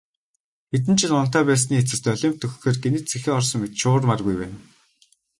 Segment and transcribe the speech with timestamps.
[0.71, 4.57] Хэдэн жил унтаа байсны эцэст олимп дөхөхөөр гэнэт сэхээ орсон мэт шуурмааргүй байна.